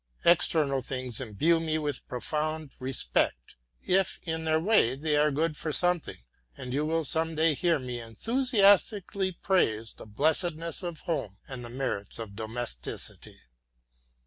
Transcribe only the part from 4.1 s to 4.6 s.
in their